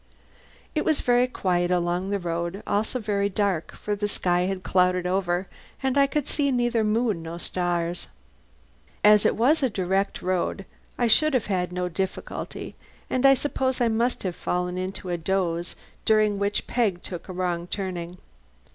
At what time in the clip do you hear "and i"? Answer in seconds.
5.83-6.07, 13.11-13.35